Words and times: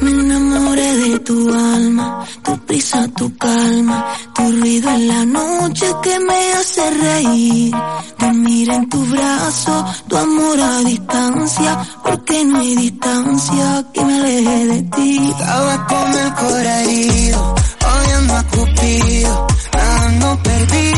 Me 0.00 0.10
enamoré 0.10 0.96
de 0.96 1.18
tu 1.20 1.52
alma, 1.52 2.24
tu 2.42 2.58
prisa, 2.66 3.06
tu 3.16 3.36
calma, 3.36 4.06
tu 4.34 4.42
ruido 4.52 4.90
en 4.90 5.08
la 5.08 5.24
noche 5.26 5.86
que 6.02 6.18
me 6.20 6.52
hace 6.54 6.90
reír. 6.90 7.74
Dormir 8.18 8.70
en 8.70 8.88
tu 8.88 9.04
brazo, 9.06 9.84
tu 10.08 10.16
amor 10.16 10.60
a 10.60 10.78
distancia, 10.78 11.78
porque 12.02 12.44
no 12.44 12.58
hay 12.58 12.76
distancia 12.76 13.84
que 13.92 14.04
me 14.04 14.14
aleje 14.14 14.66
de 14.66 14.82
ti. 14.82 15.30
Estaba 15.30 15.86
con 15.86 16.14
el 16.14 16.34
corazón 16.34 16.88
herido, 16.88 17.54
oyendo 17.94 18.36
a 18.36 18.42
Cupido, 18.44 19.46
nadando 19.72 20.42
perdido 20.42 20.89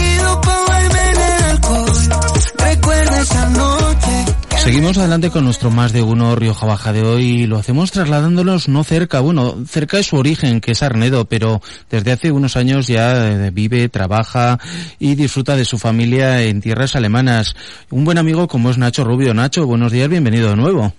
Seguimos 4.93 5.09
adelante 5.09 5.31
con 5.31 5.45
nuestro 5.47 5.71
más 5.71 5.95
de 5.95 6.03
uno 6.03 6.37
Rioja 6.37 6.67
Baja 6.67 6.93
de 6.93 7.01
hoy 7.01 7.25
y 7.25 7.47
lo 7.47 7.57
hacemos 7.57 7.93
trasladándonos 7.93 8.69
no 8.69 8.85
cerca, 8.85 9.21
bueno, 9.21 9.65
cerca 9.67 9.97
de 9.97 10.03
su 10.03 10.17
origen, 10.17 10.61
que 10.61 10.73
es 10.73 10.83
Arnedo, 10.83 11.25
pero 11.25 11.63
desde 11.89 12.13
hace 12.13 12.31
unos 12.31 12.59
años 12.59 12.89
ya 12.89 13.33
eh, 13.33 13.51
vive, 13.51 13.89
trabaja 13.89 14.59
y 14.99 15.15
disfruta 15.15 15.57
de 15.57 15.65
su 15.65 15.79
familia 15.79 16.43
en 16.43 16.61
tierras 16.61 16.95
alemanas. 16.95 17.57
Un 17.89 18.05
buen 18.05 18.19
amigo 18.19 18.49
como 18.49 18.69
es 18.69 18.77
Nacho 18.77 19.03
Rubio. 19.03 19.33
Nacho, 19.33 19.65
buenos 19.65 19.93
días, 19.93 20.11
bienvenido 20.11 20.51
de 20.51 20.57
nuevo. 20.57 20.93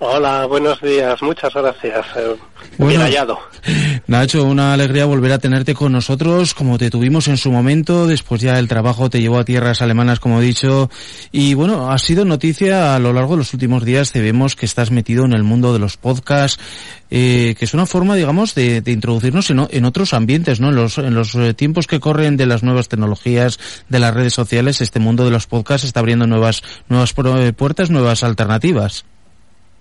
Hola, 0.00 0.46
buenos 0.46 0.80
días, 0.80 1.20
muchas 1.22 1.52
gracias. 1.52 2.06
Eh, 2.16 2.36
Bueno. 2.76 2.90
Bien 2.90 3.00
hallado. 3.00 3.40
Nacho, 4.06 4.44
una 4.44 4.72
alegría 4.72 5.06
volver 5.06 5.32
a 5.32 5.40
tenerte 5.40 5.74
con 5.74 5.90
nosotros, 5.90 6.54
como 6.54 6.78
te 6.78 6.88
tuvimos 6.88 7.26
en 7.26 7.36
su 7.36 7.50
momento, 7.50 8.06
después 8.06 8.40
ya 8.40 8.60
el 8.60 8.68
trabajo 8.68 9.10
te 9.10 9.20
llevó 9.20 9.38
a 9.38 9.44
tierras 9.44 9.82
alemanas, 9.82 10.20
como 10.20 10.40
he 10.40 10.44
dicho, 10.44 10.88
y 11.32 11.54
bueno, 11.54 11.90
ha 11.90 11.98
sido 11.98 12.24
noticia 12.24 12.94
a 12.94 12.98
lo 13.00 13.12
largo 13.12 13.32
de 13.32 13.38
los 13.38 13.52
últimos 13.52 13.84
días, 13.84 14.12
te 14.12 14.20
vemos 14.20 14.54
que 14.54 14.66
estás 14.66 14.92
metido 14.92 15.24
en 15.24 15.32
el 15.32 15.42
mundo 15.42 15.72
de 15.72 15.80
los 15.80 15.96
podcasts, 15.96 16.62
eh, 17.10 17.56
que 17.58 17.64
es 17.64 17.74
una 17.74 17.86
forma, 17.86 18.14
digamos, 18.14 18.54
de, 18.54 18.80
de 18.80 18.92
introducirnos 18.92 19.50
en, 19.50 19.66
en 19.68 19.84
otros 19.84 20.14
ambientes, 20.14 20.60
¿no? 20.60 20.68
En 20.68 20.76
los, 20.76 20.98
en 20.98 21.14
los 21.14 21.34
eh, 21.34 21.54
tiempos 21.54 21.88
que 21.88 21.98
corren 21.98 22.36
de 22.36 22.46
las 22.46 22.62
nuevas 22.62 22.88
tecnologías, 22.88 23.58
de 23.88 23.98
las 23.98 24.14
redes 24.14 24.34
sociales, 24.34 24.80
este 24.80 25.00
mundo 25.00 25.24
de 25.24 25.32
los 25.32 25.48
podcasts 25.48 25.84
está 25.84 25.98
abriendo 25.98 26.28
nuevas, 26.28 26.62
nuevas 26.88 27.12
eh, 27.40 27.52
puertas, 27.52 27.90
nuevas 27.90 28.22
alternativas. 28.22 29.04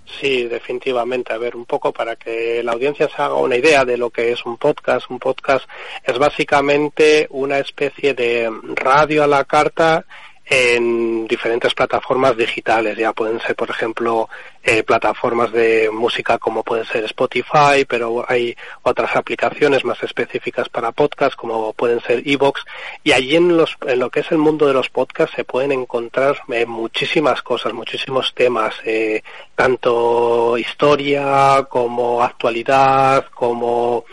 Sí, 0.08 0.48
definitivamente. 0.48 1.34
A 1.34 1.38
ver, 1.38 1.56
un 1.56 1.66
poco 1.66 1.92
para 1.92 2.16
que 2.16 2.64
la 2.64 2.72
audiencia 2.72 3.10
se 3.10 3.22
haga 3.22 3.36
una 3.36 3.58
idea 3.58 3.86
de 3.86 3.98
lo 3.98 4.10
que 4.10 4.32
es 4.32 4.46
un 4.46 4.58
podcast. 4.58 5.10
Un 5.10 5.20
podcast 5.20 5.68
es 6.04 6.18
básicamente 6.18 7.28
una 7.30 7.60
especie 7.60 8.14
de 8.14 8.50
radio 8.76 9.24
a 9.24 9.28
la 9.28 9.44
carta 9.44 10.06
en 10.50 11.28
diferentes 11.28 11.74
plataformas 11.74 12.38
digitales. 12.38 12.98
Ya 12.98 13.14
pueden 13.14 13.40
ser, 13.42 13.56
por 13.56 13.70
ejemplo, 13.70 14.30
eh, 14.64 14.84
plataformas 14.84 15.52
de 15.52 15.90
música 15.92 16.38
como 16.38 16.64
puede 16.64 16.86
ser 16.86 17.04
Spotify, 17.06 17.86
pero 17.88 18.26
hay 18.28 18.56
otras 18.84 19.16
aplicaciones 19.16 19.84
más 19.84 20.02
específicas 20.04 20.70
para 20.70 20.92
podcast 20.92 21.36
como 21.36 21.74
pueden 21.74 22.02
ser 22.02 22.28
Evox. 22.28 22.64
Y 23.04 23.12
allí 23.12 23.36
en, 23.36 23.58
los, 23.58 23.78
en 23.86 24.00
lo 24.00 24.10
que 24.10 24.22
es 24.22 24.32
el 24.32 24.38
mundo 24.38 24.68
de 24.68 24.74
los 24.74 24.90
podcasts 24.90 25.36
se 25.36 25.44
pueden 25.44 25.72
encontrar 25.72 26.38
eh, 26.50 26.66
muchísimas 26.66 27.42
cosas, 27.42 27.74
muchísimos 27.74 28.34
temas, 28.34 28.76
eh, 28.86 29.22
tanto 29.56 30.58
historia 30.58 31.66
como 31.70 32.24
actualidad, 32.24 33.26
como 33.34 34.06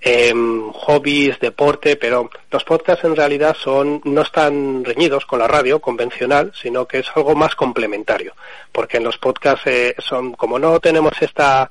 em, 0.00 0.70
hobbies, 0.72 1.38
deporte, 1.40 1.96
pero 1.96 2.30
los 2.50 2.64
podcasts 2.64 3.04
en 3.04 3.16
realidad 3.16 3.54
son 3.54 4.00
no 4.04 4.22
están 4.22 4.84
reñidos 4.84 5.26
con 5.26 5.38
la 5.40 5.46
radio 5.48 5.78
convencional, 5.80 6.52
sino 6.54 6.86
que 6.86 7.00
es 7.00 7.06
algo 7.14 7.34
más 7.34 7.54
complementario, 7.54 8.34
porque 8.72 8.96
en 8.96 9.04
los 9.04 9.18
podcasts 9.18 9.66
eh, 9.66 9.94
son 9.98 10.32
como 10.32 10.58
no 10.58 10.80
tenemos 10.80 11.12
esta 11.20 11.70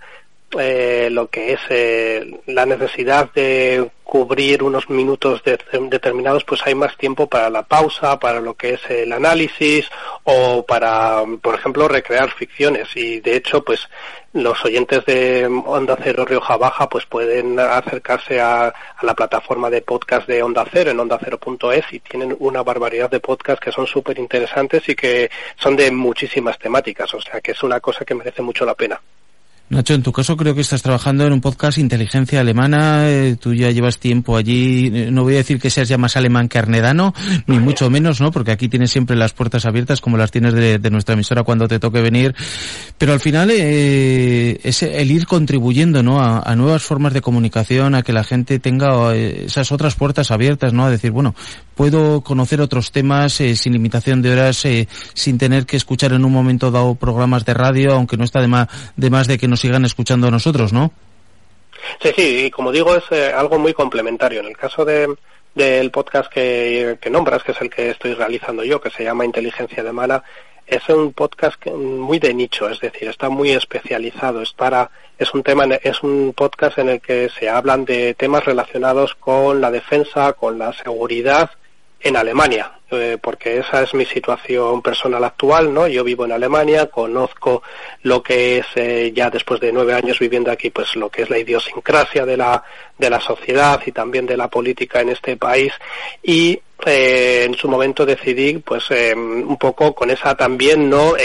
eh, 0.58 1.09
lo 1.11 1.27
que 1.30 1.53
es 1.53 1.59
eh, 1.69 2.39
la 2.47 2.66
necesidad 2.66 3.31
de 3.33 3.91
cubrir 4.03 4.64
unos 4.64 4.89
minutos 4.89 5.43
de- 5.43 5.59
determinados, 5.89 6.43
pues 6.43 6.61
hay 6.66 6.73
más 6.73 6.97
tiempo 6.97 7.27
para 7.27 7.52
la 7.52 7.61
pausa, 7.61 8.17
para 8.19 8.41
lo 8.41 8.55
que 8.55 8.73
es 8.73 8.81
el 8.89 9.11
análisis 9.14 9.86
o 10.30 10.64
para, 10.64 11.23
por 11.42 11.56
ejemplo, 11.56 11.88
recrear 11.88 12.30
ficciones. 12.32 12.90
Y 12.95 13.20
de 13.20 13.36
hecho, 13.36 13.64
pues 13.64 13.88
los 14.34 14.64
oyentes 14.64 15.04
de 15.06 15.48
Onda 15.48 15.98
Cero 16.02 16.23
Rioja 16.26 16.56
Baja 16.58 16.88
pues 16.88 17.06
pueden 17.08 17.60
acercarse 17.60 18.40
a, 18.40 18.73
la 19.02 19.16
plataforma 19.16 19.70
de 19.70 19.82
podcast 19.82 20.28
de 20.28 20.44
Onda 20.44 20.66
Cero 20.72 20.92
en 20.92 21.00
ondacero.es 21.00 21.86
y 21.92 22.00
tienen 22.00 22.36
una 22.40 22.62
barbaridad 22.62 23.10
de 23.10 23.20
podcasts 23.20 23.64
que 23.64 23.72
son 23.72 23.88
súper 23.88 24.20
interesantes 24.20 24.88
y 24.88 24.95
que 24.95 25.32
son 25.58 25.76
de 25.76 25.90
muchísimas 25.90 26.60
temáticas. 26.60 27.11
O 27.14 27.22
sea 27.22 27.42
que 27.42 27.52
es 27.52 27.64
una 27.64 27.80
cosa 27.80 28.06
que 28.06 28.14
merece 28.14 28.42
mucho 28.42 28.66
la 28.66 28.76
pena. 28.76 29.02
Nacho, 29.69 29.93
en 29.93 30.02
tu 30.02 30.11
caso 30.11 30.35
creo 30.35 30.55
que 30.55 30.61
estás 30.61 30.81
trabajando 30.81 31.27
en 31.27 31.31
un 31.31 31.41
podcast 31.41 31.77
Inteligencia 31.77 32.39
Alemana, 32.39 33.07
eh, 33.07 33.35
tú 33.39 33.53
ya 33.53 33.69
llevas 33.69 33.99
tiempo 33.99 34.35
allí, 34.35 34.87
eh, 34.91 35.11
no 35.11 35.21
voy 35.21 35.35
a 35.35 35.37
decir 35.37 35.59
que 35.59 35.69
seas 35.69 35.87
ya 35.87 35.99
más 35.99 36.17
alemán 36.17 36.49
que 36.49 36.57
arnedano, 36.57 37.13
ni 37.45 37.59
mucho 37.59 37.87
menos, 37.91 38.19
¿no? 38.19 38.31
Porque 38.31 38.52
aquí 38.52 38.67
tienes 38.67 38.89
siempre 38.89 39.15
las 39.15 39.33
puertas 39.33 39.67
abiertas 39.67 40.02
como 40.02 40.17
las 40.17 40.31
tienes 40.31 40.55
de, 40.55 40.80
de 40.80 40.89
nuestra 40.89 41.13
emisora 41.13 41.43
cuando 41.43 41.67
te 41.67 41.77
toque 41.77 42.02
venir, 42.02 42.33
pero 42.97 43.13
al 43.13 43.19
final 43.19 43.52
eh, 43.52 44.59
es 44.63 44.81
el 44.81 45.11
ir 45.11 45.27
contribuyendo, 45.27 46.01
¿no? 46.01 46.19
A, 46.19 46.39
a 46.39 46.55
nuevas 46.55 46.81
formas 46.81 47.13
de 47.13 47.21
comunicación, 47.21 47.93
a 47.93 48.01
que 48.01 48.11
la 48.11 48.23
gente 48.23 48.57
tenga 48.57 49.15
esas 49.15 49.71
otras 49.71 49.93
puertas 49.93 50.31
abiertas, 50.31 50.73
¿no? 50.73 50.86
A 50.86 50.89
decir, 50.89 51.11
bueno, 51.11 51.36
puedo 51.75 52.21
conocer 52.21 52.59
otros 52.59 52.91
temas 52.91 53.39
eh, 53.39 53.55
sin 53.55 53.73
limitación 53.73 54.23
de 54.23 54.31
horas, 54.31 54.67
sin 55.13 55.37
tener 55.37 55.67
que 55.67 55.77
escuchar 55.77 56.11
en 56.13 56.25
un 56.25 56.31
momento 56.31 56.71
dado 56.71 56.95
programas 56.95 57.45
de 57.45 57.53
radio, 57.53 57.93
aunque 57.93 58.17
no 58.17 58.23
está 58.23 58.41
de 58.41 58.47
más 58.47 58.67
de, 58.97 59.09
más 59.11 59.27
de 59.27 59.37
que 59.37 59.47
nos 59.47 59.58
sigan 59.59 59.86
escuchando 59.86 60.27
a 60.27 60.31
nosotros, 60.31 60.73
¿no? 60.73 60.92
Sí, 62.02 62.11
sí, 62.15 62.45
y 62.45 62.52
como 62.52 62.71
digo, 62.71 62.95
es 62.95 63.03
eh, 63.11 63.31
algo 63.33 63.59
muy 63.59 63.73
complementario. 63.73 64.42
En 64.42 64.47
el 64.47 64.58
caso 64.58 64.86
de, 64.86 65.08
del 65.55 65.92
podcast 65.92 66.31
que, 66.31 66.97
que 67.02 67.09
nombras, 67.09 67.43
que 67.43 67.52
es 67.52 67.61
el 67.61 67.69
que 67.69 67.92
estoy 67.92 68.14
realizando 68.14 68.64
yo, 68.64 68.81
que 68.81 68.89
se 68.89 69.03
llama 69.03 69.25
Inteligencia 69.25 69.81
Alemana, 69.81 70.23
es 70.69 70.87
un 70.89 71.14
podcast 71.14 71.65
muy 71.65 72.19
de 72.19 72.33
nicho, 72.33 72.69
es 72.69 72.80
decir, 72.80 73.09
está 73.09 73.30
muy 73.30 73.52
especializado. 73.52 74.42
Es 74.42 74.53
para, 74.53 74.92
es 75.17 75.33
un 75.33 75.42
tema, 75.42 75.65
es 75.65 76.03
un 76.03 76.33
podcast 76.36 76.77
en 76.77 76.89
el 76.89 77.02
que 77.02 77.30
se 77.30 77.49
hablan 77.49 77.86
de 77.86 78.14
temas 78.14 78.45
relacionados 78.45 79.15
con 79.15 79.61
la 79.61 79.71
defensa, 79.71 80.33
con 80.33 80.59
la 80.59 80.71
seguridad 80.73 81.49
en 82.02 82.15
Alemania, 82.15 82.71
eh, 82.92 83.17
porque 83.21 83.60
esa 83.60 83.83
es 83.83 83.93
mi 83.93 84.05
situación 84.05 84.82
personal 84.82 85.23
actual, 85.23 85.73
¿no? 85.73 85.87
Yo 85.87 86.04
vivo 86.04 86.26
en 86.26 86.32
Alemania, 86.32 86.87
conozco 86.87 87.61
lo 88.04 88.23
que 88.23 88.60
es 88.60 88.65
eh, 88.76 89.11
ya 89.14 89.30
después 89.30 89.60
de 89.60 89.71
nueve 89.71 89.93
años 89.93 90.20
viviendo 90.20 90.52
aquí, 90.52 90.70
pues 90.70 90.95
lo 90.95 91.10
que 91.10 91.23
es 91.23 91.30
la 91.30 91.37
idiosincrasia 91.37 92.26
de 92.26 92.37
la 92.37 92.64
de 92.98 93.10
la 93.10 93.20
sociedad 93.20 93.82
y 93.86 93.92
también 93.92 94.26
de 94.26 94.37
la 94.37 94.49
política 94.49 95.02
en 95.02 95.10
este 95.10 95.37
país 95.37 95.73
y 96.23 96.60
eh, 96.86 97.43
en 97.45 97.55
su 97.55 97.67
momento 97.67 98.05
decidí, 98.05 98.58
pues 98.60 98.86
eh, 98.92 99.14
un 99.16 99.58
poco 99.58 99.93
con 99.93 100.10
esa 100.10 100.36
también, 100.36 100.89
¿no? 100.89 101.16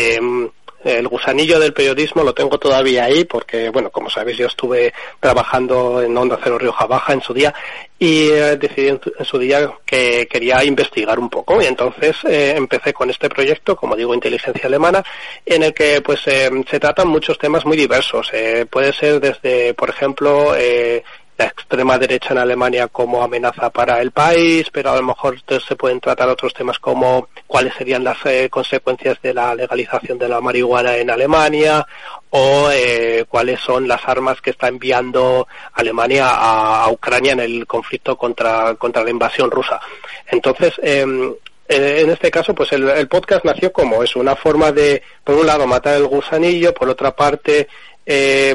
El 0.84 1.08
gusanillo 1.08 1.58
del 1.58 1.72
periodismo 1.72 2.22
lo 2.22 2.34
tengo 2.34 2.58
todavía 2.58 3.04
ahí 3.04 3.24
porque, 3.24 3.70
bueno, 3.70 3.90
como 3.90 4.10
sabéis, 4.10 4.36
yo 4.36 4.46
estuve 4.46 4.92
trabajando 5.18 6.02
en 6.02 6.16
Onda 6.16 6.38
Cero 6.42 6.58
Rioja 6.58 6.86
Baja 6.86 7.14
en 7.14 7.22
su 7.22 7.32
día 7.32 7.54
y 7.98 8.28
eh, 8.28 8.56
decidí 8.56 8.88
en 8.88 9.00
su 9.24 9.38
día 9.38 9.72
que 9.86 10.28
quería 10.30 10.62
investigar 10.62 11.18
un 11.18 11.30
poco 11.30 11.62
y 11.62 11.66
entonces 11.66 12.16
eh, 12.24 12.54
empecé 12.56 12.92
con 12.92 13.08
este 13.08 13.28
proyecto, 13.28 13.76
como 13.76 13.96
digo, 13.96 14.14
Inteligencia 14.14 14.66
Alemana, 14.66 15.02
en 15.46 15.62
el 15.62 15.72
que 15.72 16.02
pues 16.02 16.20
eh, 16.26 16.50
se 16.68 16.80
tratan 16.80 17.08
muchos 17.08 17.38
temas 17.38 17.64
muy 17.64 17.76
diversos. 17.76 18.28
Eh, 18.32 18.66
puede 18.68 18.92
ser 18.92 19.20
desde, 19.20 19.74
por 19.74 19.88
ejemplo, 19.90 20.54
eh, 20.56 21.02
la 21.36 21.46
extrema 21.46 21.98
derecha 21.98 22.30
en 22.30 22.38
Alemania 22.38 22.88
como 22.88 23.22
amenaza 23.22 23.70
para 23.70 24.00
el 24.00 24.12
país, 24.12 24.68
pero 24.72 24.90
a 24.90 24.96
lo 24.96 25.02
mejor 25.02 25.36
se 25.46 25.76
pueden 25.76 26.00
tratar 26.00 26.28
otros 26.28 26.54
temas 26.54 26.78
como 26.78 27.28
cuáles 27.46 27.74
serían 27.74 28.04
las 28.04 28.18
eh, 28.24 28.48
consecuencias 28.50 29.20
de 29.20 29.34
la 29.34 29.54
legalización 29.54 30.18
de 30.18 30.28
la 30.28 30.40
marihuana 30.40 30.96
en 30.96 31.10
Alemania 31.10 31.86
o 32.30 32.70
eh, 32.72 33.24
cuáles 33.28 33.60
son 33.60 33.88
las 33.88 34.06
armas 34.06 34.40
que 34.40 34.50
está 34.50 34.68
enviando 34.68 35.46
Alemania 35.72 36.28
a, 36.28 36.84
a 36.84 36.90
Ucrania 36.90 37.32
en 37.32 37.40
el 37.40 37.66
conflicto 37.66 38.16
contra, 38.16 38.74
contra 38.76 39.02
la 39.02 39.10
invasión 39.10 39.50
rusa. 39.50 39.80
Entonces, 40.26 40.74
em, 40.82 41.34
eh, 41.66 42.00
en 42.02 42.10
este 42.10 42.30
caso, 42.30 42.54
pues 42.54 42.72
el, 42.72 42.88
el 42.90 43.08
podcast 43.08 43.44
nació 43.44 43.72
como 43.72 44.02
es 44.02 44.14
una 44.16 44.36
forma 44.36 44.70
de, 44.70 45.02
por 45.22 45.36
un 45.36 45.46
lado, 45.46 45.66
matar 45.66 45.96
el 45.96 46.06
gusanillo, 46.06 46.74
por 46.74 46.88
otra 46.88 47.16
parte, 47.16 47.68
eh, 48.06 48.54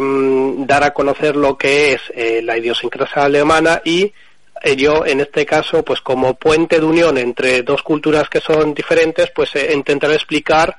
dar 0.59 0.83
a 0.83 0.93
conocer 0.93 1.35
lo 1.35 1.57
que 1.57 1.93
es 1.93 2.01
eh, 2.13 2.41
la 2.43 2.57
idiosincrasia 2.57 3.23
alemana 3.23 3.81
y 3.83 4.11
eh, 4.61 4.75
yo 4.75 5.05
en 5.05 5.21
este 5.21 5.45
caso 5.45 5.83
pues 5.83 6.01
como 6.01 6.35
puente 6.35 6.79
de 6.79 6.85
unión 6.85 7.17
entre 7.17 7.63
dos 7.63 7.81
culturas 7.81 8.29
que 8.29 8.41
son 8.41 8.73
diferentes 8.73 9.31
pues 9.33 9.55
eh, 9.55 9.71
intentar 9.73 10.11
explicar 10.11 10.77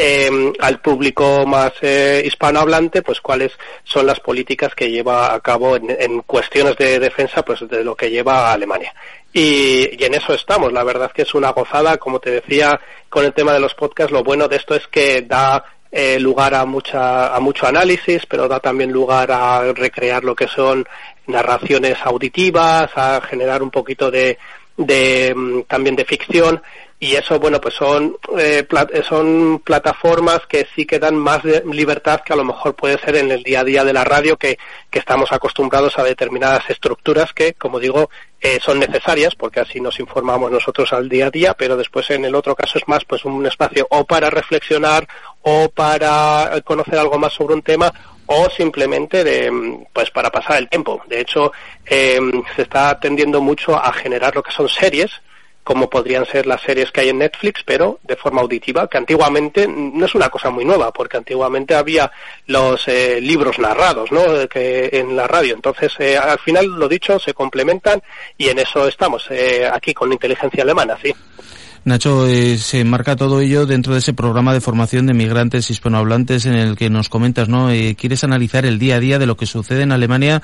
eh, 0.00 0.52
al 0.60 0.80
público 0.80 1.44
más 1.44 1.72
eh, 1.82 2.22
hispanohablante 2.24 3.02
pues 3.02 3.20
cuáles 3.20 3.52
son 3.82 4.06
las 4.06 4.20
políticas 4.20 4.72
que 4.74 4.88
lleva 4.88 5.34
a 5.34 5.40
cabo 5.40 5.74
en, 5.74 6.22
cuestiones 6.22 6.76
de 6.76 7.00
defensa 7.00 7.44
pues 7.44 7.68
de 7.68 7.82
lo 7.82 7.96
que 7.96 8.08
lleva 8.08 8.52
Alemania. 8.52 8.94
Y, 9.32 10.00
y 10.00 10.04
en 10.04 10.14
eso 10.14 10.32
estamos. 10.32 10.72
La 10.72 10.84
verdad 10.84 11.10
que 11.10 11.22
es 11.22 11.34
una 11.34 11.50
gozada 11.50 11.96
como 11.98 12.20
te 12.20 12.30
decía 12.30 12.80
con 13.08 13.24
el 13.24 13.32
tema 13.32 13.52
de 13.52 13.58
los 13.58 13.74
podcasts 13.74 14.12
lo 14.12 14.22
bueno 14.22 14.46
de 14.46 14.56
esto 14.56 14.76
es 14.76 14.86
que 14.86 15.22
da 15.22 15.64
eh, 15.90 16.18
lugar 16.20 16.54
a 16.54 16.64
mucha 16.64 17.34
a 17.34 17.40
mucho 17.40 17.66
análisis, 17.66 18.26
pero 18.26 18.48
da 18.48 18.60
también 18.60 18.92
lugar 18.92 19.30
a 19.32 19.72
recrear 19.72 20.24
lo 20.24 20.34
que 20.34 20.48
son 20.48 20.86
narraciones 21.26 21.98
auditivas, 22.04 22.90
a 22.94 23.20
generar 23.20 23.62
un 23.62 23.70
poquito 23.70 24.10
de, 24.10 24.38
de 24.76 25.34
mm, 25.34 25.62
también 25.62 25.96
de 25.96 26.04
ficción 26.04 26.62
y 27.00 27.14
eso 27.14 27.38
bueno 27.38 27.60
pues 27.60 27.74
son 27.74 28.16
eh, 28.38 28.66
son 29.08 29.60
plataformas 29.60 30.40
que 30.48 30.66
sí 30.74 30.84
que 30.84 30.98
dan 30.98 31.16
más 31.16 31.42
libertad 31.44 32.20
que 32.24 32.32
a 32.32 32.36
lo 32.36 32.44
mejor 32.44 32.74
puede 32.74 32.98
ser 32.98 33.16
en 33.16 33.30
el 33.30 33.42
día 33.44 33.60
a 33.60 33.64
día 33.64 33.84
de 33.84 33.92
la 33.92 34.04
radio 34.04 34.36
que, 34.36 34.58
que 34.90 34.98
estamos 34.98 35.30
acostumbrados 35.30 35.96
a 35.98 36.02
determinadas 36.02 36.68
estructuras 36.68 37.32
que 37.32 37.54
como 37.54 37.78
digo 37.78 38.10
eh, 38.40 38.58
son 38.60 38.80
necesarias 38.80 39.36
porque 39.36 39.60
así 39.60 39.80
nos 39.80 40.00
informamos 40.00 40.50
nosotros 40.50 40.92
al 40.92 41.08
día 41.08 41.26
a 41.26 41.30
día 41.30 41.54
pero 41.54 41.76
después 41.76 42.10
en 42.10 42.24
el 42.24 42.34
otro 42.34 42.56
caso 42.56 42.78
es 42.78 42.88
más 42.88 43.04
pues 43.04 43.24
un 43.24 43.46
espacio 43.46 43.86
o 43.90 44.04
para 44.04 44.28
reflexionar 44.28 45.06
o 45.42 45.68
para 45.68 46.60
conocer 46.64 46.98
algo 46.98 47.16
más 47.16 47.32
sobre 47.32 47.54
un 47.54 47.62
tema 47.62 47.92
o 48.30 48.50
simplemente 48.50 49.24
de, 49.24 49.86
pues 49.90 50.10
para 50.10 50.30
pasar 50.30 50.58
el 50.58 50.68
tiempo. 50.68 51.00
De 51.08 51.20
hecho, 51.20 51.50
eh, 51.86 52.20
se 52.54 52.62
está 52.62 53.00
tendiendo 53.00 53.40
mucho 53.40 53.74
a 53.74 53.90
generar 53.90 54.34
lo 54.34 54.42
que 54.42 54.52
son 54.52 54.68
series, 54.68 55.10
como 55.68 55.90
podrían 55.90 56.24
ser 56.24 56.46
las 56.46 56.62
series 56.62 56.90
que 56.90 57.02
hay 57.02 57.10
en 57.10 57.18
Netflix, 57.18 57.62
pero 57.62 58.00
de 58.02 58.16
forma 58.16 58.40
auditiva, 58.40 58.88
que 58.88 58.96
antiguamente 58.96 59.68
no 59.68 60.06
es 60.06 60.14
una 60.14 60.30
cosa 60.30 60.48
muy 60.48 60.64
nueva, 60.64 60.90
porque 60.94 61.18
antiguamente 61.18 61.74
había 61.74 62.10
los 62.46 62.88
eh, 62.88 63.20
libros 63.20 63.58
narrados, 63.58 64.10
¿no? 64.10 64.48
Que 64.48 64.88
en 64.90 65.14
la 65.14 65.26
radio. 65.26 65.54
Entonces, 65.54 65.92
eh, 65.98 66.16
al 66.16 66.38
final, 66.38 66.64
lo 66.64 66.88
dicho, 66.88 67.18
se 67.18 67.34
complementan 67.34 68.02
y 68.38 68.48
en 68.48 68.60
eso 68.60 68.88
estamos 68.88 69.26
eh, 69.28 69.68
aquí 69.70 69.92
con 69.92 70.10
inteligencia 70.10 70.62
alemana, 70.62 70.96
sí. 71.02 71.14
Nacho, 71.84 72.26
eh, 72.26 72.58
se 72.58 72.84
marca 72.84 73.16
todo 73.16 73.40
ello 73.40 73.66
dentro 73.66 73.92
de 73.92 74.00
ese 74.00 74.12
programa 74.12 74.52
de 74.52 74.60
formación 74.60 75.06
de 75.06 75.14
migrantes 75.14 75.70
hispanohablantes 75.70 76.46
en 76.46 76.54
el 76.54 76.76
que 76.76 76.90
nos 76.90 77.08
comentas, 77.08 77.48
¿no? 77.48 77.70
Eh, 77.70 77.94
quieres 77.98 78.24
analizar 78.24 78.66
el 78.66 78.78
día 78.78 78.96
a 78.96 79.00
día 79.00 79.18
de 79.18 79.26
lo 79.26 79.36
que 79.36 79.46
sucede 79.46 79.82
en 79.82 79.92
Alemania. 79.92 80.42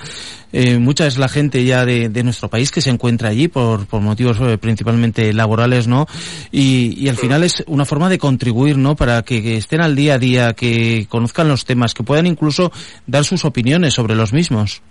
Eh, 0.52 0.78
mucha 0.78 1.06
es 1.06 1.18
la 1.18 1.28
gente 1.28 1.64
ya 1.64 1.84
de, 1.84 2.08
nuestro 2.24 2.48
país 2.48 2.70
que 2.70 2.80
se 2.80 2.90
encuentra 2.90 3.28
allí 3.28 3.48
por, 3.48 3.86
por 3.86 4.00
motivos 4.00 4.38
principalmente 4.58 5.32
laborales, 5.32 5.86
¿no? 5.86 6.06
Y, 6.50 6.94
y 6.98 7.08
al 7.08 7.16
final 7.16 7.44
es 7.44 7.62
una 7.66 7.84
forma 7.84 8.08
de 8.08 8.18
contribuir, 8.18 8.78
¿no? 8.78 8.96
Para 8.96 9.22
que, 9.22 9.56
estén 9.56 9.80
al 9.80 9.94
día 9.94 10.14
a 10.14 10.18
día, 10.18 10.52
que 10.54 11.06
conozcan 11.08 11.48
los 11.48 11.64
temas, 11.64 11.92
que 11.92 12.02
puedan 12.02 12.26
incluso 12.26 12.72
dar 13.06 13.24
sus 13.24 13.44
opiniones 13.44 13.94
sobre 13.94 14.14
los 14.14 14.32
mismos. 14.32 14.82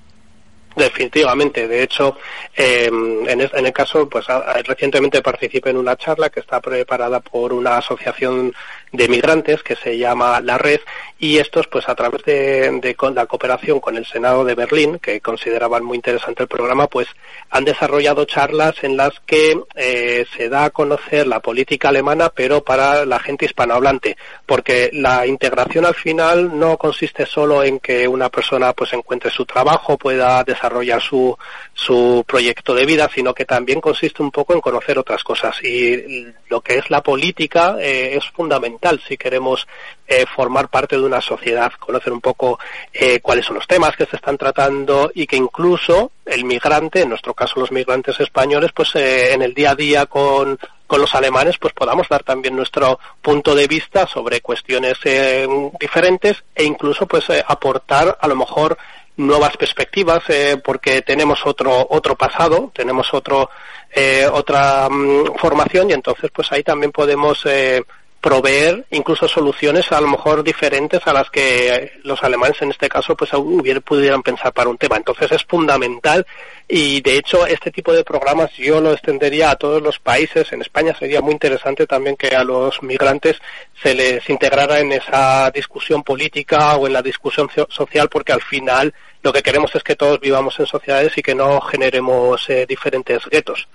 Definitivamente. 0.75 1.67
De 1.67 1.83
hecho, 1.83 2.17
em, 2.55 3.27
en, 3.27 3.41
el 3.41 3.73
caso, 3.73 4.09
pues 4.09 4.25
recientemente 4.65 5.21
participé 5.21 5.69
en 5.69 5.77
una 5.77 5.95
charla 5.95 6.29
que 6.29 6.39
está 6.39 6.59
preparada 6.61 7.19
por 7.19 7.53
una 7.53 7.77
asociación 7.77 8.53
de 8.91 9.07
migrantes 9.07 9.63
que 9.63 9.75
se 9.75 9.97
llama 9.97 10.41
La 10.41 10.57
Red 10.57 10.79
y 11.23 11.37
estos, 11.37 11.67
pues 11.67 11.87
a 11.87 11.95
través 11.95 12.21
de, 12.25 12.95
la 13.15 13.25
cooperación 13.27 13.79
con 13.79 13.95
el 13.95 14.05
Senado 14.05 14.43
de 14.43 14.55
Berlín, 14.55 14.99
que 14.99 15.21
consideraban 15.21 15.81
muy 15.81 15.95
interesante 15.95 16.43
el 16.43 16.49
programa, 16.49 16.87
pues 16.87 17.07
han 17.49 17.63
desarrollado 17.63 18.25
charlas 18.25 18.83
en 18.83 18.97
las 18.97 19.21
que 19.25 19.57
eh, 19.73 20.25
se 20.35 20.49
da 20.49 20.65
a 20.65 20.69
conocer 20.71 21.25
la 21.27 21.39
política 21.39 21.87
alemana, 21.87 22.27
pero 22.27 22.61
para 22.61 23.05
la 23.05 23.19
gente 23.19 23.45
hispanohablante, 23.45 24.17
porque 24.45 24.89
la 24.91 25.25
integración 25.25 25.85
al 25.85 25.95
final 25.95 26.59
no 26.59 26.75
consiste 26.75 27.25
solo 27.25 27.63
en 27.63 27.79
que 27.79 28.05
una 28.05 28.27
persona 28.27 28.73
pues 28.73 28.91
encuentre 28.91 29.31
su 29.31 29.45
trabajo, 29.45 29.97
pueda 29.97 30.43
desarrollar 30.43 31.01
su, 31.01 31.37
su 31.73 32.25
proyecto 32.27 32.75
de 32.75 32.85
vida, 32.85 33.09
sino 33.15 33.33
que 33.33 33.45
también 33.45 33.79
consiste 33.79 34.21
un 34.21 34.31
poco 34.31 34.55
en 34.55 34.59
conocer 34.59 34.99
otras 34.99 35.23
cosas. 35.23 35.55
Y 35.63 36.25
lo 36.49 36.59
que 36.59 36.79
es 36.79 36.89
la 36.89 37.01
política 37.01 37.77
eh, 37.79 38.17
es 38.17 38.29
fundamental 38.31 39.01
si 39.07 39.15
queremos 39.15 39.65
eh, 40.05 40.25
formar 40.35 40.67
parte 40.67 40.97
de 40.97 41.03
una 41.03 41.12
sociedad, 41.21 41.71
conocer 41.80 42.13
un 42.13 42.21
poco 42.21 42.60
eh, 42.92 43.19
cuáles 43.21 43.45
son 43.45 43.56
los 43.56 43.68
temas 43.68 43.95
que 43.95 44.06
se 44.06 44.15
están 44.15 44.38
tratando 44.38 45.12
y 45.13 45.27
que 45.27 45.36
incluso 45.36 46.12
el 46.25 46.45
migrante, 46.45 47.01
en 47.01 47.10
nuestro 47.10 47.33
caso 47.33 47.60
los 47.60 47.71
migrantes 47.71 48.19
españoles, 48.19 48.71
pues 48.74 48.95
en 48.95 49.42
el 49.42 49.54
día 49.54 49.71
a 49.71 49.75
día 49.75 50.06
con 50.06 50.57
con 50.86 51.01
los 51.01 51.15
alemanes, 51.15 51.57
pues 51.57 51.74
podamos 51.74 52.07
dar 52.07 52.21
también 52.24 52.56
nuestro 52.56 53.00
punto 53.19 53.56
de 53.56 53.68
vista 53.68 54.06
sobre 54.06 54.42
cuestiones 54.42 55.00
diferentes 55.80 56.44
e 56.54 56.65
incluso 56.65 57.07
pues 57.07 57.25
aportar 57.48 58.15
a 58.21 58.27
lo 58.27 58.36
mejor 58.36 58.77
nuevas 59.18 59.56
perspectivas 59.57 60.24
eh, 60.30 60.60
porque 60.63 61.01
tenemos 61.01 61.45
otro 61.45 61.86
otro 61.89 62.15
pasado 62.15 62.71
tenemos 62.74 63.13
otro 63.13 63.50
eh, 63.94 64.27
otra 64.31 64.89
mm, 64.89 65.36
formación 65.38 65.89
y 65.89 65.94
entonces 65.94 66.31
pues 66.33 66.51
ahí 66.51 66.63
también 66.63 66.92
podemos 66.92 67.42
eh, 67.45 67.83
proveer 68.23 68.85
incluso 68.91 69.27
soluciones 69.27 69.91
a 69.91 69.99
lo 69.99 70.07
mejor 70.07 70.45
diferentes 70.45 71.05
a 71.05 71.11
las 71.11 71.29
que 71.29 71.91
los 72.05 72.23
alemanes 72.23 72.55
en 72.61 72.71
este 72.71 72.87
caso 72.87 73.17
pues 73.17 73.33
hubiera, 73.33 73.81
pudieran 73.81 74.23
pensar 74.23 74.53
para 74.53 74.69
un 74.69 74.77
tema. 74.77 74.95
Entonces 74.95 75.29
es 75.33 75.43
fundamental 75.43 76.25
y 76.69 77.01
de 77.01 77.17
hecho 77.17 77.45
este 77.45 77.69
tipo 77.69 77.91
de 77.91 78.05
programas 78.05 78.53
yo 78.53 78.79
lo 78.79 78.93
extendería 78.93 79.51
a 79.51 79.57
todos 79.57 79.81
los 79.83 79.99
países. 79.99 80.53
En 80.53 80.61
España 80.61 80.95
sería 80.97 81.19
muy 81.19 81.33
interesante 81.33 81.85
también 81.85 82.15
que 82.15 82.29
a 82.29 82.45
los 82.45 82.81
migrantes 82.81 83.35
se 83.83 83.93
les 83.93 84.29
integrara 84.29 84.79
en 84.79 84.93
esa 84.93 85.51
discusión 85.51 86.01
política 86.01 86.77
o 86.77 86.87
en 86.87 86.93
la 86.93 87.01
discusión 87.01 87.49
social 87.67 88.07
porque 88.07 88.31
al 88.31 88.41
final 88.41 88.93
lo 89.21 89.33
que 89.33 89.43
queremos 89.43 89.75
es 89.75 89.83
que 89.83 89.97
todos 89.97 90.21
vivamos 90.21 90.57
en 90.61 90.65
sociedades 90.65 91.11
y 91.17 91.21
que 91.21 91.35
no 91.35 91.59
generemos 91.59 92.49
eh, 92.49 92.65
diferentes 92.65 93.19
guetos. 93.29 93.67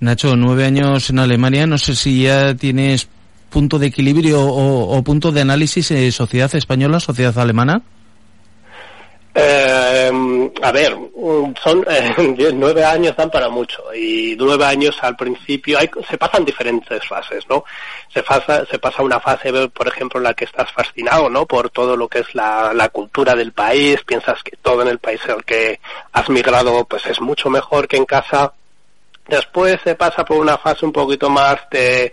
Nacho, 0.00 0.34
nueve 0.34 0.64
años 0.64 1.10
en 1.10 1.20
Alemania, 1.20 1.64
no 1.68 1.78
sé 1.78 1.94
si 1.94 2.24
ya 2.24 2.54
tienes 2.54 3.08
punto 3.50 3.78
de 3.78 3.86
equilibrio 3.86 4.40
o, 4.40 5.02
punto 5.02 5.32
de 5.32 5.40
análisis 5.40 5.90
eh, 5.90 6.12
sociedad 6.12 6.54
española, 6.54 7.00
sociedad 7.00 7.36
alemana? 7.38 7.82
Eh, 9.40 10.10
a 10.62 10.72
ver, 10.72 10.96
son 11.62 11.84
eh, 11.88 12.52
nueve 12.54 12.84
años 12.84 13.14
dan 13.16 13.30
para 13.30 13.48
mucho 13.48 13.94
y 13.94 14.34
nueve 14.36 14.64
años 14.64 14.96
al 15.00 15.14
principio 15.14 15.78
hay, 15.78 15.88
se 16.08 16.18
pasan 16.18 16.44
diferentes 16.44 17.06
fases, 17.06 17.44
¿no? 17.48 17.62
Se 18.12 18.22
pasa, 18.24 18.64
se 18.66 18.80
pasa 18.80 19.02
una 19.02 19.20
fase, 19.20 19.52
por 19.68 19.86
ejemplo, 19.86 20.18
en 20.18 20.24
la 20.24 20.34
que 20.34 20.44
estás 20.44 20.72
fascinado, 20.72 21.30
¿no? 21.30 21.46
Por 21.46 21.70
todo 21.70 21.96
lo 21.96 22.08
que 22.08 22.20
es 22.20 22.34
la, 22.34 22.72
la 22.74 22.88
cultura 22.88 23.36
del 23.36 23.52
país, 23.52 24.02
piensas 24.04 24.42
que 24.42 24.56
todo 24.60 24.82
en 24.82 24.88
el 24.88 24.98
país 24.98 25.20
al 25.28 25.44
que 25.44 25.78
has 26.12 26.28
migrado, 26.28 26.84
pues 26.86 27.06
es 27.06 27.20
mucho 27.20 27.48
mejor 27.48 27.86
que 27.86 27.96
en 27.96 28.06
casa. 28.06 28.52
Después 29.28 29.78
se 29.84 29.94
pasa 29.94 30.24
por 30.24 30.38
una 30.38 30.58
fase 30.58 30.84
un 30.84 30.92
poquito 30.92 31.30
más 31.30 31.58
de 31.70 32.12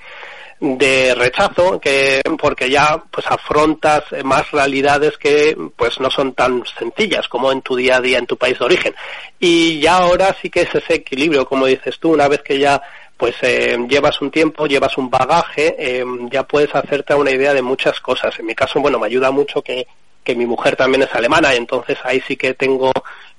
de 0.60 1.14
rechazo 1.16 1.80
que 1.80 2.22
porque 2.40 2.70
ya 2.70 3.04
pues 3.12 3.26
afrontas 3.28 4.04
más 4.24 4.50
realidades 4.52 5.18
que 5.18 5.56
pues 5.76 6.00
no 6.00 6.10
son 6.10 6.34
tan 6.34 6.64
sencillas 6.80 7.28
como 7.28 7.52
en 7.52 7.62
tu 7.62 7.76
día 7.76 7.98
a 7.98 8.02
día 8.02 8.20
en 8.20 8.26
tu 8.26 8.38
país 8.38 8.58
de 8.58 8.66
origen 8.66 8.96
y 9.38 9.80
ya 9.82 9.98
ahora 9.98 10.36
sí 10.42 10.50
que 10.50 10.62
es 10.62 10.74
ese 10.74 10.96
equilibrio 10.96 11.46
como 11.46 11.66
dices 11.66 12.00
tú 12.00 12.14
una 12.14 12.30
vez 12.30 12.42
que 12.42 12.58
ya 12.58 12.82
pues 13.18 13.36
eh, 13.42 13.78
llevas 13.88 14.22
un 14.22 14.30
tiempo, 14.30 14.68
llevas 14.68 14.98
un 14.98 15.10
bagaje, 15.10 15.76
eh, 15.78 16.06
ya 16.30 16.44
puedes 16.44 16.74
hacerte 16.76 17.14
una 17.16 17.32
idea 17.32 17.54
de 17.54 17.62
muchas 17.62 18.00
cosas. 18.02 18.38
En 18.40 18.46
mi 18.46 18.54
caso, 18.56 18.82
bueno, 18.82 19.00
me 19.00 19.08
ayuda 19.08 19.32
mucho 19.32 19.62
que, 19.62 19.88
que 20.24 20.36
mi 20.36 20.46
mujer 20.46 20.76
también 20.76 21.04
es 21.04 21.16
alemana, 21.16 21.54
entonces 21.54 21.98
ahí 22.04 22.22
sí 22.28 22.36
que 22.36 22.54
tengo 22.56 22.92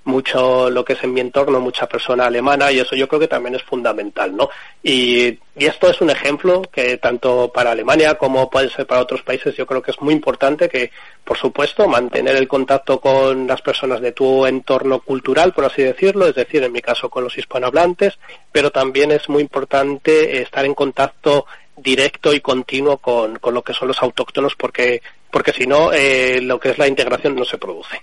mucho 0.07 0.71
lo 0.71 0.85
que 0.85 0.95
es 0.95 1.05
en 1.05 1.13
mi 1.13 1.21
entorno, 1.21 1.61
mucha 1.61 1.87
persona 1.87 2.27
alemana 2.27 2.71
y 2.71 2.79
eso 2.79 2.95
yo 2.95 3.09
creo 3.09 3.21
que 3.21 3.29
también 3.29 3.57
es 3.57 3.63
fundamental, 3.63 4.35
¿no? 4.35 4.49
Y, 4.83 5.39
esto 5.57 5.89
es 5.89 6.03
un 6.03 6.11
ejemplo 6.11 6.61
que 6.71 6.99
tanto 6.99 7.51
para 7.51 7.71
Alemania 7.71 8.17
como 8.17 8.51
puede 8.51 8.69
ser 8.69 8.87
para 8.87 9.01
otros 9.01 9.23
países 9.23 9.57
yo 9.57 9.67
creo 9.67 9.81
que 9.81 9.91
es 9.91 10.01
muy 10.03 10.13
importante 10.13 10.69
que, 10.69 10.91
por 11.25 11.39
supuesto, 11.39 11.89
mantener 11.89 12.37
el 12.37 12.47
contacto 12.47 13.01
con 13.01 13.47
las 13.47 13.63
personas 13.63 14.03
de 14.03 14.13
tu 14.13 14.45
entorno 14.45 15.01
cultural, 15.01 15.55
por 15.55 15.65
así 15.65 15.83
decirlo, 15.83 16.27
es 16.27 16.35
decir, 16.35 16.63
en 16.63 16.73
mi 16.73 16.83
caso 16.83 17.09
con 17.09 17.25
los 17.25 17.39
hispanohablantes, 17.39 18.19
pero 18.53 18.71
también 18.71 19.13
es 19.13 19.31
muy 19.31 19.41
importante 19.41 20.43
estar 20.43 20.67
en 20.67 20.75
contacto 20.75 21.47
directo 21.75 22.35
y 22.35 22.41
continuo 22.41 22.99
con, 22.99 23.39
con 23.39 23.55
lo 23.55 23.63
que 23.63 23.73
son 23.73 23.89
los 23.89 24.03
autóctonos 24.03 24.55
porque, 24.57 25.01
porque 25.31 25.53
si 25.53 25.67
no, 25.67 25.91
eh, 25.93 26.41
lo 26.43 26.61
que 26.61 26.71
es 26.71 26.79
la 26.79 26.87
integración 26.87 27.35
no 27.35 27.47
se 27.47 27.57
produce. 27.57 28.03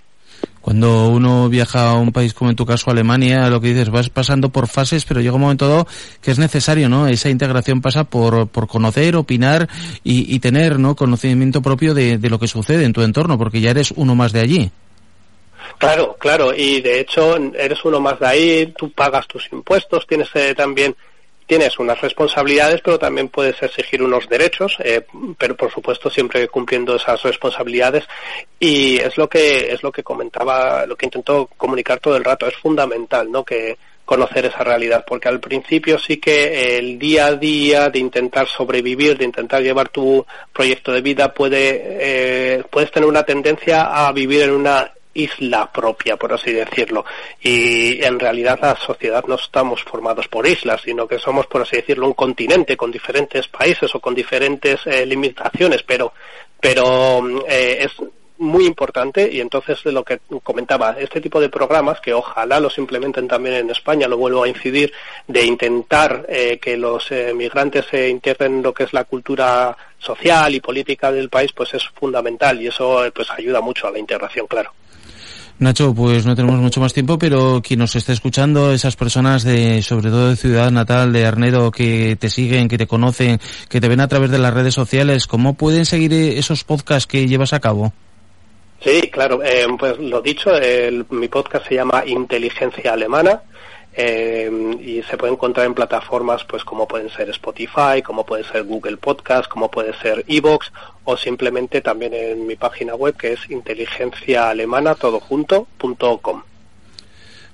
Cuando 0.64 1.08
uno 1.08 1.50
viaja 1.50 1.90
a 1.90 1.98
un 1.98 2.10
país 2.10 2.32
como 2.32 2.48
en 2.48 2.56
tu 2.56 2.64
caso 2.64 2.90
Alemania, 2.90 3.50
lo 3.50 3.60
que 3.60 3.74
dices, 3.74 3.90
vas 3.90 4.08
pasando 4.08 4.48
por 4.48 4.66
fases, 4.66 5.04
pero 5.04 5.20
llega 5.20 5.34
un 5.34 5.42
momento 5.42 5.68
dado 5.68 5.86
que 6.22 6.30
es 6.30 6.38
necesario, 6.38 6.88
¿no? 6.88 7.06
Esa 7.06 7.28
integración 7.28 7.82
pasa 7.82 8.04
por, 8.04 8.48
por 8.48 8.66
conocer, 8.66 9.14
opinar 9.14 9.68
y, 10.02 10.38
tener, 10.38 10.78
¿no? 10.78 10.96
Conocimiento 10.96 11.60
propio 11.60 11.92
de, 11.92 12.16
de 12.16 12.30
lo 12.30 12.38
que 12.38 12.48
sucede 12.48 12.86
en 12.86 12.94
tu 12.94 13.02
entorno, 13.02 13.36
porque 13.36 13.60
ya 13.60 13.72
eres 13.72 13.92
uno 13.94 14.14
más 14.14 14.32
de 14.32 14.40
allí. 14.40 14.70
Claro, 15.76 16.16
claro, 16.18 16.54
y 16.54 16.80
de 16.80 17.00
hecho 17.00 17.36
eres 17.36 17.84
uno 17.84 18.00
más 18.00 18.18
de 18.18 18.26
ahí, 18.26 18.74
tú 18.74 18.90
pagas 18.90 19.26
tus 19.26 19.46
impuestos, 19.52 20.06
tienes 20.06 20.30
eh, 20.32 20.54
también 20.56 20.96
tienes 21.46 21.78
unas 21.78 22.00
responsabilidades, 22.00 22.80
pero 22.82 22.98
también 22.98 23.28
puedes 23.28 23.62
exigir 23.62 24.02
unos 24.02 24.28
derechos, 24.28 24.76
eh, 24.80 25.02
pero 25.38 25.56
por 25.56 25.70
supuesto 25.70 26.10
siempre 26.10 26.48
cumpliendo 26.48 26.96
esas 26.96 27.22
responsabilidades. 27.22 28.04
Y 28.58 28.98
es 28.98 29.16
lo 29.16 29.28
que 29.28 29.72
es 29.72 29.82
lo 29.82 29.92
que 29.92 30.02
comentaba, 30.02 30.86
lo 30.86 30.96
que 30.96 31.06
intento 31.06 31.50
comunicar 31.56 32.00
todo 32.00 32.16
el 32.16 32.24
rato. 32.24 32.46
Es 32.46 32.56
fundamental, 32.56 33.30
¿no? 33.30 33.44
Que 33.44 33.76
conocer 34.04 34.44
esa 34.44 34.62
realidad, 34.62 35.04
porque 35.06 35.28
al 35.28 35.40
principio 35.40 35.98
sí 35.98 36.18
que 36.18 36.76
el 36.76 36.98
día 36.98 37.26
a 37.26 37.34
día 37.36 37.88
de 37.88 37.98
intentar 37.98 38.46
sobrevivir, 38.46 39.16
de 39.16 39.24
intentar 39.24 39.62
llevar 39.62 39.88
tu 39.88 40.26
proyecto 40.52 40.92
de 40.92 41.00
vida, 41.00 41.32
puede, 41.32 41.80
eh, 42.00 42.64
puedes 42.70 42.90
tener 42.90 43.08
una 43.08 43.22
tendencia 43.22 43.84
a 43.84 44.12
vivir 44.12 44.42
en 44.42 44.50
una 44.50 44.92
isla 45.14 45.70
propia, 45.72 46.16
por 46.16 46.32
así 46.32 46.52
decirlo. 46.52 47.04
Y 47.40 48.04
en 48.04 48.18
realidad 48.18 48.58
la 48.60 48.76
sociedad 48.76 49.24
no 49.26 49.36
estamos 49.36 49.82
formados 49.82 50.28
por 50.28 50.46
islas, 50.46 50.82
sino 50.82 51.06
que 51.06 51.18
somos, 51.18 51.46
por 51.46 51.62
así 51.62 51.76
decirlo, 51.76 52.06
un 52.06 52.14
continente 52.14 52.76
con 52.76 52.90
diferentes 52.90 53.48
países 53.48 53.94
o 53.94 54.00
con 54.00 54.14
diferentes 54.14 54.80
eh, 54.86 55.06
limitaciones, 55.06 55.82
pero, 55.82 56.12
pero 56.60 57.22
eh, 57.48 57.78
es 57.80 57.92
muy 58.36 58.66
importante 58.66 59.30
y 59.32 59.40
entonces 59.40 59.82
de 59.84 59.92
lo 59.92 60.02
que 60.02 60.18
comentaba, 60.42 60.96
este 60.98 61.20
tipo 61.20 61.40
de 61.40 61.48
programas 61.48 62.00
que 62.00 62.12
ojalá 62.12 62.58
los 62.58 62.76
implementen 62.78 63.28
también 63.28 63.54
en 63.54 63.70
España, 63.70 64.08
lo 64.08 64.18
vuelvo 64.18 64.42
a 64.42 64.48
incidir, 64.48 64.92
de 65.28 65.44
intentar 65.44 66.26
eh, 66.28 66.58
que 66.58 66.76
los 66.76 67.12
migrantes 67.32 67.86
se 67.88 68.08
integren 68.08 68.56
en 68.56 68.62
lo 68.62 68.74
que 68.74 68.84
es 68.84 68.92
la 68.92 69.04
cultura 69.04 69.76
social 69.98 70.52
y 70.52 70.60
política 70.60 71.12
del 71.12 71.28
país, 71.28 71.52
pues 71.52 71.74
es 71.74 71.84
fundamental 71.94 72.60
y 72.60 72.66
eso 72.66 73.04
pues 73.14 73.30
ayuda 73.30 73.60
mucho 73.60 73.86
a 73.86 73.92
la 73.92 74.00
integración, 74.00 74.48
claro. 74.48 74.72
Nacho, 75.58 75.94
pues 75.94 76.26
no 76.26 76.34
tenemos 76.34 76.60
mucho 76.60 76.80
más 76.80 76.92
tiempo, 76.92 77.16
pero 77.16 77.62
quien 77.62 77.78
nos 77.78 77.94
esté 77.94 78.12
escuchando, 78.12 78.72
esas 78.72 78.96
personas 78.96 79.44
de, 79.44 79.82
sobre 79.82 80.10
todo 80.10 80.30
de 80.30 80.36
Ciudad 80.36 80.70
Natal, 80.72 81.12
de 81.12 81.26
Arnedo, 81.26 81.70
que 81.70 82.16
te 82.18 82.28
siguen, 82.28 82.68
que 82.68 82.76
te 82.76 82.88
conocen, 82.88 83.38
que 83.68 83.80
te 83.80 83.88
ven 83.88 84.00
a 84.00 84.08
través 84.08 84.30
de 84.30 84.38
las 84.38 84.52
redes 84.52 84.74
sociales, 84.74 85.28
¿cómo 85.28 85.54
pueden 85.54 85.86
seguir 85.86 86.12
esos 86.12 86.64
podcasts 86.64 87.06
que 87.06 87.28
llevas 87.28 87.52
a 87.52 87.60
cabo? 87.60 87.92
Sí, 88.80 89.08
claro, 89.12 89.42
eh, 89.44 89.66
pues 89.78 89.98
lo 89.98 90.20
dicho, 90.20 90.50
mi 91.10 91.28
podcast 91.28 91.68
se 91.68 91.76
llama 91.76 92.02
Inteligencia 92.04 92.92
Alemana 92.92 93.40
eh, 93.96 94.50
y 94.80 95.02
se 95.02 95.16
puede 95.16 95.32
encontrar 95.32 95.66
en 95.66 95.74
plataformas 95.74 96.44
pues 96.44 96.64
como 96.64 96.88
pueden 96.88 97.10
ser 97.10 97.30
Spotify, 97.30 98.02
como 98.04 98.26
puede 98.26 98.44
ser 98.44 98.64
Google 98.64 98.96
Podcast, 98.96 99.48
como 99.48 99.70
puede 99.70 99.94
ser 99.94 100.24
Evox 100.28 100.72
o 101.04 101.16
simplemente 101.16 101.80
también 101.80 102.14
en 102.14 102.46
mi 102.46 102.56
página 102.56 102.94
web 102.94 103.16
que 103.16 103.32
es 103.32 103.50
inteligenciaalemana 103.50 104.94
todo 104.94 105.20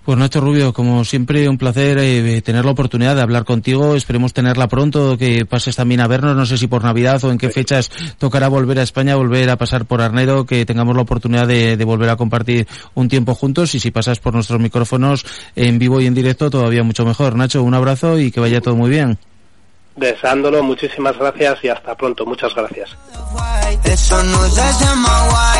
pues 0.04 0.18
Nacho 0.18 0.40
Rubio, 0.40 0.72
como 0.72 1.04
siempre, 1.04 1.48
un 1.48 1.58
placer 1.58 1.98
eh, 1.98 2.42
tener 2.42 2.64
la 2.64 2.70
oportunidad 2.70 3.14
de 3.14 3.22
hablar 3.22 3.44
contigo. 3.44 3.94
Esperemos 3.94 4.32
tenerla 4.32 4.68
pronto, 4.68 5.16
que 5.18 5.44
pases 5.44 5.76
también 5.76 6.00
a 6.00 6.06
vernos. 6.06 6.36
No 6.36 6.46
sé 6.46 6.56
si 6.58 6.66
por 6.66 6.82
Navidad 6.82 7.22
o 7.24 7.30
en 7.30 7.38
qué 7.38 7.50
fechas 7.50 7.90
tocará 8.18 8.48
volver 8.48 8.78
a 8.78 8.82
España, 8.82 9.16
volver 9.16 9.50
a 9.50 9.56
pasar 9.56 9.84
por 9.84 10.00
Arnedo, 10.00 10.46
que 10.46 10.64
tengamos 10.64 10.96
la 10.96 11.02
oportunidad 11.02 11.46
de, 11.46 11.76
de, 11.76 11.84
volver 11.84 12.08
a 12.10 12.16
compartir 12.16 12.66
un 12.94 13.08
tiempo 13.08 13.34
juntos. 13.34 13.74
Y 13.74 13.80
si 13.80 13.90
pasas 13.90 14.18
por 14.20 14.34
nuestros 14.34 14.60
micrófonos 14.60 15.24
en 15.54 15.78
vivo 15.78 16.00
y 16.00 16.06
en 16.06 16.14
directo, 16.14 16.50
todavía 16.50 16.82
mucho 16.82 17.04
mejor. 17.04 17.36
Nacho, 17.36 17.62
un 17.62 17.74
abrazo 17.74 18.18
y 18.18 18.30
que 18.30 18.40
vaya 18.40 18.60
todo 18.60 18.76
muy 18.76 18.90
bien. 18.90 19.18
Deseándolo, 19.96 20.62
muchísimas 20.62 21.18
gracias 21.18 21.62
y 21.64 21.68
hasta 21.68 21.94
pronto. 21.94 22.24
Muchas 22.24 22.54
gracias. 22.54 22.96